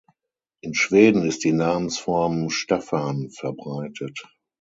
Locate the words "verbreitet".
3.29-4.19